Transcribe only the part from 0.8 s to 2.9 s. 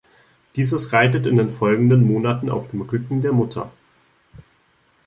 reitet in den folgenden Monaten auf dem